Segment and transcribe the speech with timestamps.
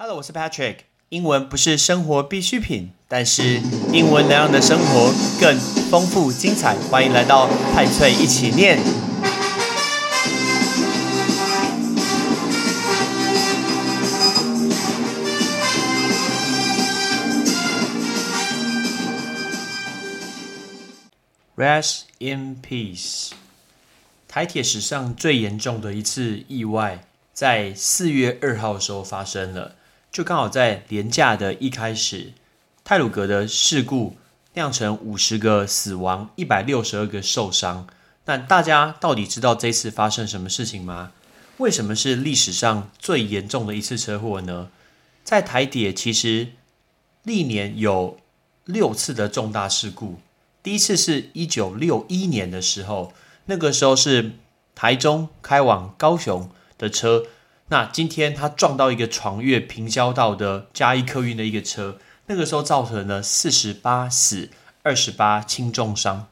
[0.00, 0.76] Hello，我是 Patrick。
[1.08, 3.60] 英文不是生活必需品，但是
[3.92, 5.58] 英文能让你的生活更
[5.90, 6.76] 丰富精彩。
[6.88, 8.78] 欢迎来到派翠一起念。
[21.56, 23.32] Rest in peace。
[24.28, 27.04] 台铁史上最严重的一次意外，
[27.34, 29.74] 在四月二号的时候发生了，
[30.10, 32.32] 就刚好在廉价的一开始，
[32.82, 34.16] 泰鲁格的事故
[34.54, 37.86] 酿成五十个死亡，一百六十二个受伤。
[38.24, 41.12] 那大家到底知道这次发生什么事情吗？
[41.58, 44.68] 为什么是历史上最严重的一次车祸呢？
[45.24, 46.48] 在台铁其实
[47.22, 48.18] 历年有
[48.64, 50.18] 六次的重大事故。
[50.62, 53.12] 第一次是一九六一年的时候，
[53.46, 54.32] 那个时候是
[54.74, 57.24] 台中开往高雄的车，
[57.70, 64.48] 那今天他撞到一个闯越平交道的嘉义客运的一个车，那个时候造成了四十八死，
[64.82, 66.28] 二十八轻重伤。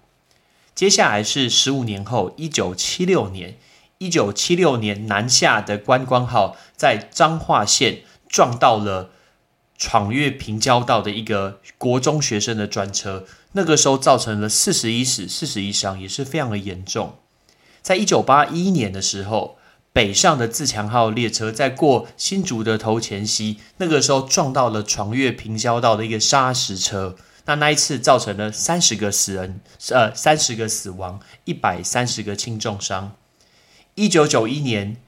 [0.75, 3.59] 接下来是十五年后，一九七六年，
[3.99, 9.11] 一九七六年南下的观光号在彰化县撞到了
[9.77, 13.27] 闯越平交道的一个国中学生的专车。
[13.53, 17.17] 那个时候造成了四十一死、四十一伤，也是非常的严重。
[17.83, 19.59] 在一九八一年的时候，
[19.97, 27.17] 北上的自强号列车在过新竹的头前溪，那个时候撞到了闯越平交道的一个砂石车。
[27.47, 29.59] 那那一次造成了三十个死人，
[29.89, 33.13] 呃，三十个死亡，一百三十个轻重伤。
[33.95, 34.99] 一九九一年，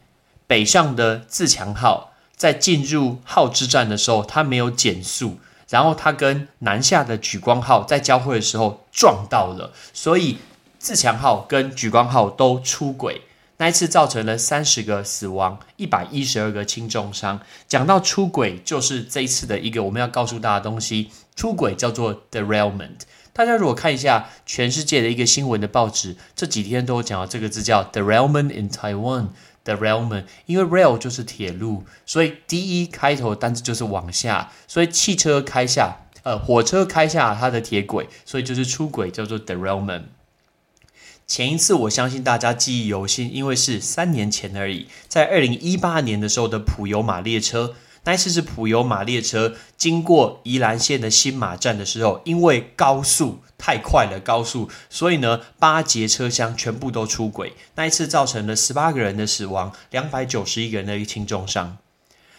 [0.47, 5.37] 北上的自强号在进入号之站的时候，它没有减速。
[5.69, 10.39] 然后他跟南下的莒光号在交汇的时候撞到了，所以
[10.79, 13.21] 自强号跟莒光号都出轨，
[13.59, 17.41] 那一次造成了三十个死亡，一百一十二个轻重伤。
[17.69, 23.01] 讲到出轨，就是这一次的一个我们要告诉大家的东西，出轨叫做 derailment。
[23.33, 29.29] 大家如果看一下全世界的一个新闻的报纸，这几天都有讲到这个字叫 derailment in Taiwan。
[29.65, 40.05] 的 railman，因为 rail 就是铁路，所以 D E 开头单词就是往下，所以汽车开下，呃，火车开下它的铁轨，所以就是出轨，叫做 derailment。
[41.29, 47.77] 前一次我相信大家记忆犹新，因为是三年前而已，在二零一八年的时候的普悠马列车。
[48.05, 57.53] 那一次是普悠马列车经过宜兰县的新马站的时候，因为高速太快了，高速，所以呢八节车厢全部都出轨。
[57.75, 61.77] 那一次造成了十八个人的死亡，两百九十一个人的一轻重伤。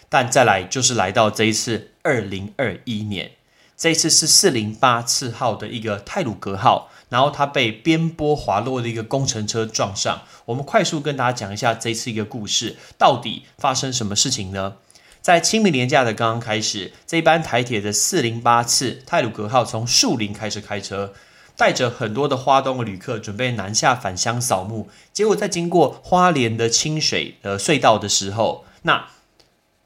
[0.10, 3.34] 但再来就是来到这一次二零二一年，
[3.80, 10.24] 这次是四零八次号的一个泰鲁格号，然后它被边波滑落的一个工程车撞上。
[10.48, 14.76] 我们快速跟大家讲一下这次一个故事，到底发生什么事情呢？
[15.22, 21.14] 在清明年假的刚刚开始，这班台铁的四零八次泰鲁格号从树林开始开车，
[21.56, 24.90] 带着很多的花东的旅客准备南下返乡扫墓。
[25.14, 29.08] 结果在经过花莲的清水的隧道的时候，那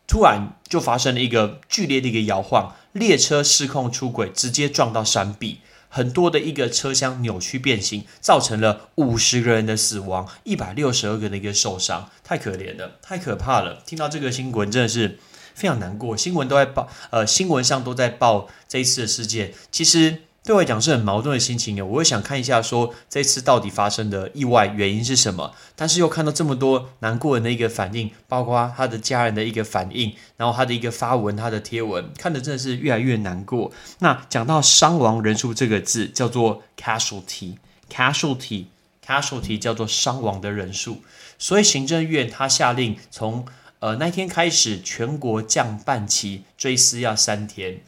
[0.07, 5.59] 突然就发生了一个剧烈的一个摇晃，列车失控出轨，直接撞到山壁。
[5.89, 13.83] 很多的一个车厢扭曲变形，造成了五十个人的死亡，一百六十二个的一个受伤，太可怜了，太可怕了。
[13.85, 15.19] 听到这个新闻真的是
[15.53, 20.23] 非常难过，新闻都在报，呃，新闻上都在报这一次的事件，其实。
[20.43, 33.71] 对我来讲是很矛盾的心情哦，我会想看一下说这次到底发生的意外原因是什么，但是又看到这么多难过人的一个反应，包括他的家人的一个反应，然后他的一个发文，他的贴文，看的真的是越来越难过。
[33.99, 40.97] 那讲到伤亡人数这个字叫做 casualty，casualty，casualty 叫做伤亡的人数，
[41.39, 43.45] 所以行政院他下令从
[43.79, 47.79] 呃那天开始全国降半旗，追思要三天。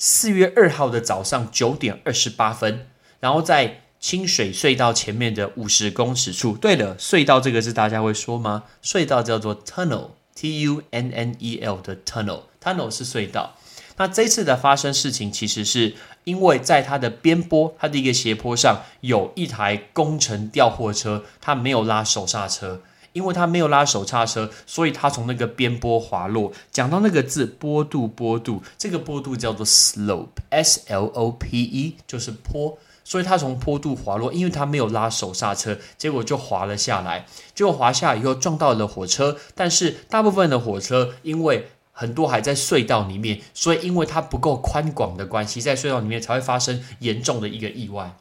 [0.00, 2.86] 四月二号的早上九点二十八分，
[3.18, 6.56] 然后在清水隧道前面的五十公尺处。
[6.56, 8.62] 对了，隧道这个字大家会说吗？
[8.80, 13.56] 隧道叫做 tunnel，t u n n e l 的 tunnel，tunnel 是隧道。
[13.96, 22.82] 那这次的发生事情，其实是因为在它的边坡，它的一个斜坡上有一台工程吊货车，它没有拉手刹车。
[23.18, 26.52] 因为他没有拉手刹车，所以他从那个边坡滑落。
[26.70, 37.26] 讲到那个字坡度，坡度，这个坡度叫做 slope，s l o p e 就是坡，所以他从坡度滑落，因为他没有拉手刹车，结果就滑了下来。
[37.56, 48.16] 结果滑下以后撞到了火车，但是大部分的火车因为很多还在隧道里面，所以因为它不够宽广的关系，在隧道里面才会发生严重的一个意外。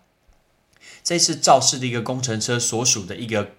[1.04, 3.50] 这是肇事的一个工程车所属的一个。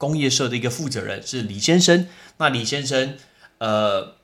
[0.00, 2.08] 工业社的一个负责人是李先生。
[2.38, 3.18] 那李先生，
[3.58, 4.14] 呃，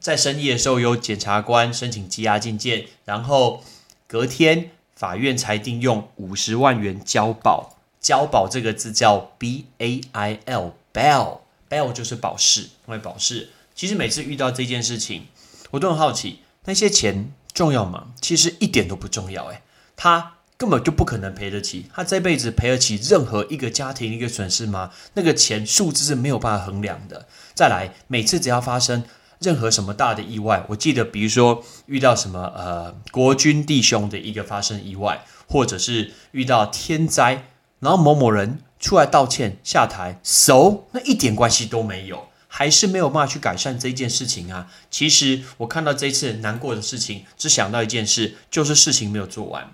[0.00, 3.62] 在深夜的时候有检察官申请羁押禁见，然后
[4.06, 7.76] 隔天法院裁定用五十万元交保。
[8.00, 13.50] 交保这个字叫 B A I L，bail，bail 就是保释，因为保释。
[13.74, 15.26] 其实每次遇到这件事情，
[15.72, 18.14] 我都很好奇，那些钱重要吗？
[18.22, 19.60] 其实一点都不重要，诶，
[19.96, 24.90] 他根本就不可能赔得起，他这辈子赔得起任何一个家庭一个损失吗？
[25.14, 27.26] 那个钱数字是没有办法衡量的。
[27.54, 29.04] 再来，每次只要发生
[29.38, 37.48] 任何什么大的意外，我记得，比如说遇到什么呃国军弟兄的一个发生意外，或者是遇到天灾。
[37.78, 44.72] 然后某某人出来道歉下台，so 那一点关系都没有，还是没有办法去改善这件事情啊。
[44.90, 49.70] 其实我看到这次难过的事情，只想到一件事，就是事情没有做完。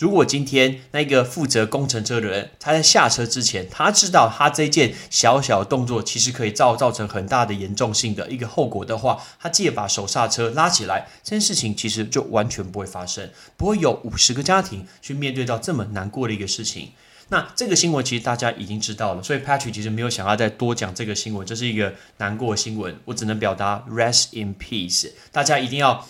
[0.00, 16.92] 如果今天那个负责工程车的人，他在下车之前，他知道他这件小小的动作其实可以造造成很大的严重性的一个后果的话，他借把手刹车拉起来，这件事情其实就完全不会发生，不会有五十个家庭去面对到这么难过的一个事情。
[17.28, 25.10] 那这个新闻其实大家已经知道了，所以 Patrick 其实没有想要再多讲这个新闻，这是一个难过的新闻，我只能表达 rest in peace。
[25.30, 26.06] 大家一定要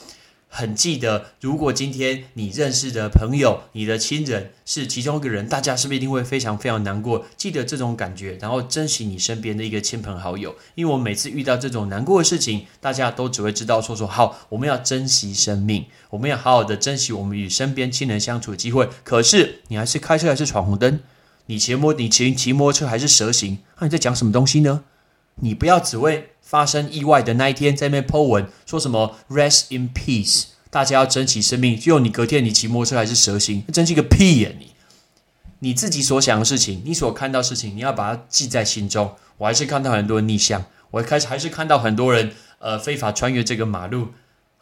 [0.53, 7.25] 很记得，如果今天你认识的朋友、你的亲人是其中一个人，大家是不是一定会非常非常难过？
[7.37, 18.89] 记得这种感觉，然后珍惜你身边的一个亲朋好友，因为我每次遇到这种难过的事情，大家都只会知道说说好，我们要珍惜生命，我们要好好的珍惜我们与身边亲人相处的机会。
[19.05, 20.99] 可是你还是开车还是闯红灯？
[21.47, 23.59] 你骑摩你骑骑摩托车还是蛇行？
[23.79, 24.83] 那你在讲什么东西呢？
[25.41, 31.79] 你不要只为发生意外的那一天在那边 Po 文，说什么 Rest in peace，大家要珍惜生命。
[31.79, 34.51] 就你隔天你骑摩托车还是蛇行，珍惜个屁呀！
[34.59, 34.73] 你
[35.61, 39.15] 你自己所想的事情，你所看到事情，你要把它记在心中。
[39.39, 44.09] 我还是看到很多人逆向，我开始还是看到很多人呃非法穿越这个马路。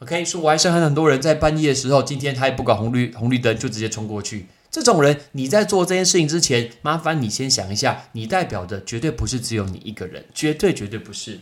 [0.01, 4.47] OK，说我还是看很多人在半夜的时候，今天他也不管红绿红绿灯就直接冲过去。
[4.79, 11.41] 这种人，你在做这件事情之前，麻烦你先想一下，你代表的绝对不是只有你一个人，绝对绝对不是。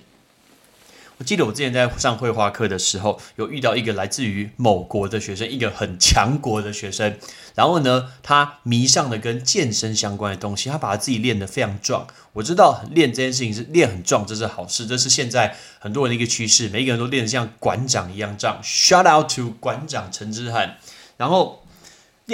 [1.18, 7.18] 我记得我之前在上绘画课的时候，有遇到一个来自于某国的学生，一个很强国的学生。
[7.54, 12.06] 然后呢，他迷上了跟健身相关的东西，他把他自己练得非常壮。
[12.32, 18.62] 我知道练这件事情是练很壮，这是好事，这是现在很多人的一个趋势，每一个人都练得像馆长一样壮。
[18.62, 20.78] Shout out to 馆长陈之翰。
[21.18, 21.65] 然后。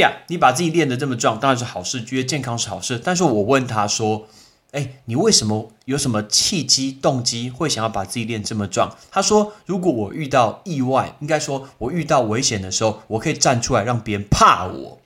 [0.00, 2.98] 呀，你把自己练得这么壮，当然是好事，觉得健康是好事。
[2.98, 4.26] 但是我问他说
[4.72, 14.98] ：“哎，你为什么有什么契机、动机会想要把自己练这么壮？”他说：“如果我遇到意外，应该说我遇到危险的时候，我可以站出来让别人怕我。”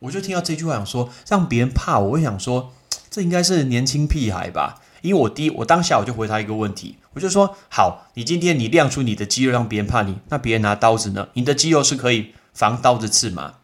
[0.00, 2.70] 我就听到这句话，想说让别人怕我，我想说
[3.08, 4.82] 这应该是年轻屁孩吧？
[5.00, 11.28] 因为我第一，我当下我就回他一个问题，我就说：“好，你今天你亮出你的肌肉让别人怕你，那别人拿刀子呢？
[11.32, 13.54] 你的肌肉是可以防刀子刺吗？”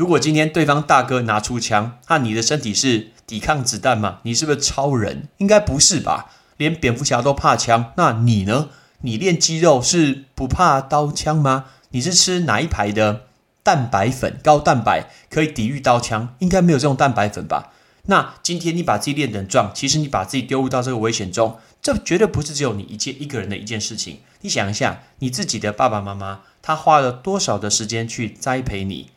[0.00, 4.20] 如果今天对方大哥拿出枪，那你的身体是抵抗子弹吗？
[4.22, 5.28] 你是不是超人？
[5.36, 6.30] 应该不是吧？
[6.56, 8.70] 连蝙蝠侠都怕枪，那你呢？
[9.02, 11.66] 你练肌肉是不怕刀枪吗？
[11.90, 13.26] 你是吃哪一排的
[13.62, 14.38] 蛋白粉？
[14.42, 16.34] 高蛋白可以抵御刀枪？
[16.38, 17.70] 应该没有这种蛋白粉吧？
[18.06, 24.20] 那今天你把自己练成壮，其实你把自己丢入到这个危险中，这绝对不是只有你一件一个人的一件事情。
[24.40, 29.10] 你想一下，你自己的爸爸妈妈，他花了多少的时间去栽培你？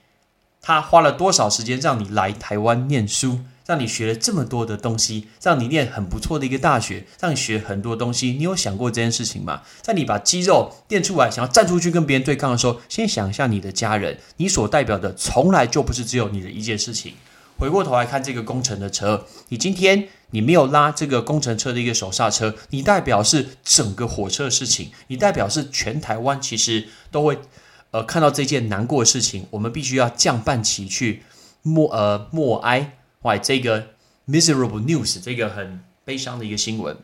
[0.66, 8.32] 他花了多少时间让你来台湾念书，让你学了这么多的东西，让你念很不错的一个大学，让你学很多东西。
[8.32, 9.64] 你有想过这件事情吗？
[9.82, 17.16] 在你把肌肉练出来，想要站出去跟别人对抗的时候，先想一下你的家人，你所代表的从来就不是只有你的一件事情。
[17.58, 27.38] 回过头来看这个工程的车，你今天你没有拉这个工程车的一个手刹车，你代表是整个火车的事情，你代表是全台湾其实都会。
[27.94, 31.22] 呃，看到这件难过的事情，我们必须要降半旗去
[31.62, 32.98] 默呃默哀。
[33.22, 33.90] 哇，这个
[34.28, 36.98] miserable news，这个很悲伤的一个新闻。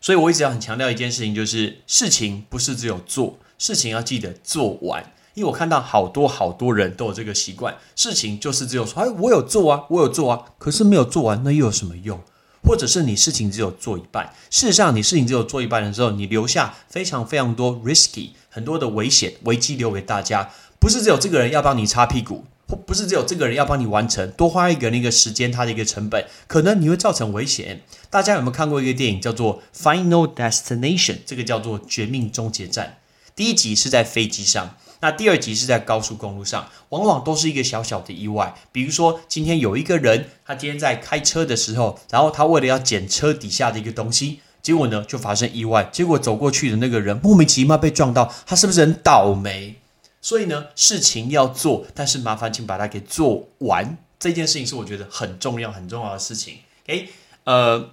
[0.00, 5.12] 所以我一直要很强调一件事情，就是事情不是只有做，事情要记得做完。
[5.34, 12.20] 因为我看到好多好多人都有这个习惯，事情就是只有说，哎，我有做啊，我有做啊，可是没有做完，那又有什么用？
[12.62, 27.82] 或者是你事情只有做一半，事实上你事情只有做一半的时候，你留下非常非常多 risky 很多的危险危机留给大家，不是只有这个人要帮你擦屁股，或不是只有这个人要帮你完成，多花一个那个时间，他的一个成本，可能你会造成危险。
[28.10, 31.14] 大家有没有看过一个电影叫做《Final Destination》？
[31.24, 32.98] 这个叫做《绝命终结战》，
[33.34, 34.76] 第一集是在飞机上。
[35.00, 38.54] 那第二集是在高速公路上，往往都是一个小小的意外。
[38.72, 49.76] 比如说，今天有一个人，他今天在开车的时候，然后他为了要捡车底下的一个东西，结果呢就发生意外，结果走过去的那个人莫名其妙被撞到，他是不是很倒霉？
[50.20, 53.96] 所以呢，事情要做，但是麻烦请把它给做完。
[54.18, 56.56] 这件事情是我觉得很重要、很重要的事情。
[56.86, 57.08] 诶，
[57.44, 57.90] 呃，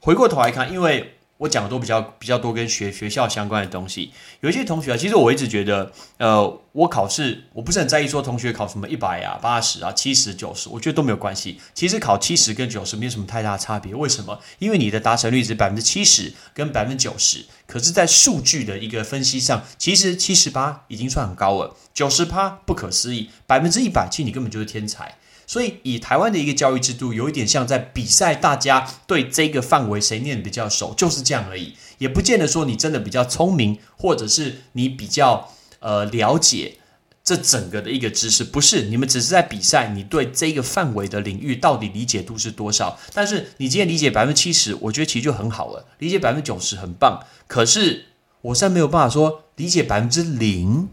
[0.00, 1.14] 回过头来看，因为。
[1.42, 4.12] 我讲的都比较比较多跟学学校相关的东西。
[4.40, 11.60] 有一些同学啊，其实我一直觉得，呃，我考试我不是很在意说同学考什么一百啊、八十啊、七十、九十，我觉得都没有关系。
[11.74, 13.92] 其实考七十跟九十没有什么太大差别。
[13.92, 14.38] 为什么？
[14.60, 25.16] 因为你的达成率是百分之七十跟百分之九十，可是，在数据的一个分析上，其实七十八已经算很高了，九十八不可思议，百分之一百，其实你根本就是天才。
[25.52, 36.78] 所以，以台湾的一个教育制度，有一点像在比赛，大家对这个范围谁念比较熟，就是这样而已，也不见得说你真的比较聪明，或者是你比较呃了解
[37.22, 42.98] 这整个的一个知识，不是，你们只是在比赛，你对这个范围的领域到底理解度是多少？
[43.12, 47.22] 但是你今天理解百分之七十，我觉得其实就很好了，理解百分之九十很棒。
[47.46, 48.06] 可是
[48.40, 50.88] 我现在没有办法说理解百分之零，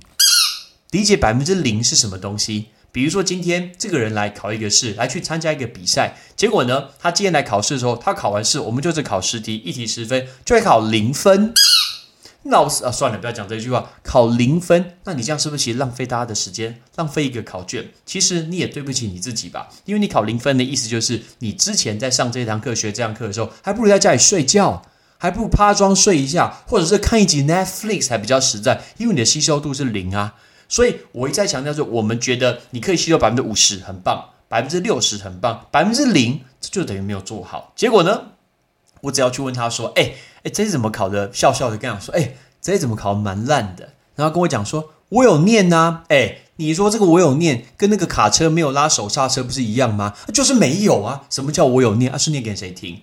[0.92, 2.66] 理解百分之零是什么东西？
[2.92, 11.54] 比如说，今天这个人来考一个试，来去参加一个比赛，结果呢，他今天来考试的时候，他考完试，我们就是考十题，一题十分，就会考零分。
[12.44, 17.90] 老师啊，算了，不要讲这句话，考零分，那你这样是不是其实浪费大家的时间，浪费一个考卷？
[18.06, 24.82] 其实你也对不起你自己吧，因为你考零分的意思就是，你之前在上这堂课、学这堂课的时候，还不如在家里睡觉，
[25.18, 30.36] 还不如趴装睡一下，或者是看一集 Netflix 还比较实在，因为你的吸收度是零啊。
[30.70, 37.74] 所以，我一再强调说，我们觉得你可以吸收百分之五十，很棒；百分之六十，很棒；百分之零，这就等于没有做好。
[37.76, 38.22] 结果呢，
[39.02, 40.12] 我只要去问他说：“哎
[40.44, 50.14] 哎，这怎么考的？”笑笑的跟他说：“哎，这怎么考蛮烂的？”然后跟我讲说：“我有念呐。”哎，你说这个我有念，跟那个卡车没有拉手刹车不是一样吗？
[50.32, 51.24] 就是没有啊。
[51.32, 52.12] 什么叫我有念？
[52.12, 53.02] 啊，是念给谁听？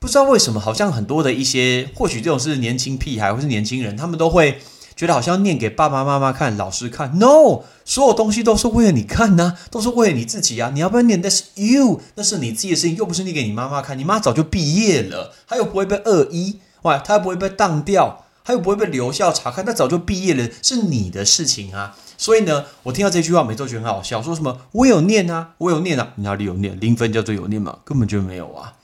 [0.00, 4.58] 不知道为什么，好像很多的一些，或许这种是年轻屁孩或是年轻人，他们都会。
[4.96, 10.70] 觉得好像念给爸爸妈妈看、老师看，no，所有东西都是为了你看呢，都是为了你自己啊！
[10.72, 13.98] 你要不要念那是 you，那是你自己的事情，又不是念给你妈妈看。
[13.98, 21.96] 你妈早就毕业了，她又不会被恶意，哇，她又不会被当掉，她又不会被留校查看，她早就毕业了，是你的事情啊！
[22.16, 26.78] 所以呢，我听到这句话，每次都觉得很好笑，说什么我有念啊，我有念啊，哪里有念？
[26.78, 27.78] 零分叫做有念吗？
[27.84, 28.74] 根本就没有啊！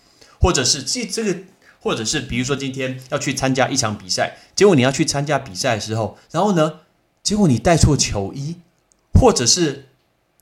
[0.40, 1.37] 或者是这这个。
[1.81, 6.81] 或者是比如说今天要去参加一场比赛，结果你要去参加比赛的时候，然后呢，
[7.23, 8.57] 结果你带错球衣，
[9.15, 9.87] 或者是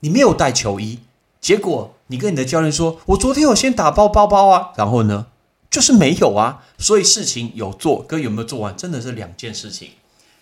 [0.01, 0.99] 你没有带球衣，
[1.41, 5.27] 结果你跟你的教练说：“我昨天有先打包包包啊。”然后呢，
[5.69, 6.65] 就是没有啊。
[6.77, 9.91] 所以事情有做跟有没有做完真的是两件事情。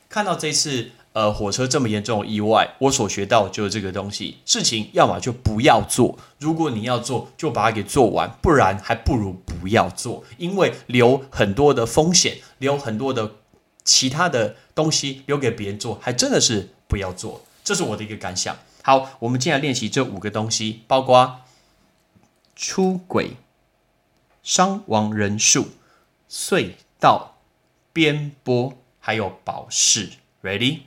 [0.10, 0.92] 看到这次。
[1.14, 4.38] 呃，火车这么严重的意外，我所学到就是这个东西。
[4.46, 13.32] 事情要么就不要做，如果你要做，就把它给做完，不然还不如不要做，因为留很多的风险，留很多的
[13.84, 17.42] 其他的东西留给别人做，还真的是不要做。
[17.64, 18.56] 这是我的一个感想。
[18.84, 21.42] 好，我们接下来练习这五个东西，包括
[22.56, 23.38] 出轨、
[24.44, 25.70] 伤亡人数、
[26.30, 27.38] 隧道、
[27.92, 30.12] 边波，还有保释。
[30.44, 30.82] Ready？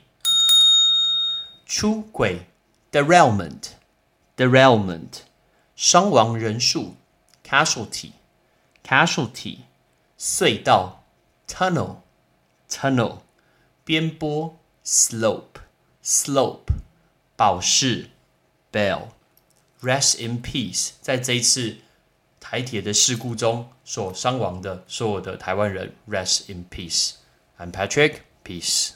[1.73, 2.47] 出轨
[2.91, 5.19] ，derailment，derailment，
[5.73, 6.95] 伤亡人数
[7.45, 9.59] ，casualty，casualty，
[10.19, 11.05] 隧道
[11.47, 13.19] ，tunnel，tunnel，
[13.85, 16.73] 边坡，slope，slope，
[17.37, 18.09] 保释
[18.69, 21.77] ，bail，rest in peace，在这一次
[22.41, 27.13] 台铁的事故中所伤亡的所有的台湾人，rest in peace。
[27.57, 28.95] I'm Patrick，peace。